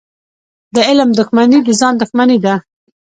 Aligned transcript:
د 0.75 0.77
علم 0.87 1.09
دښمني 1.19 1.59
د 1.67 1.69
ځان 1.79 1.93
دښمني 2.01 2.37
ده. 2.45 2.55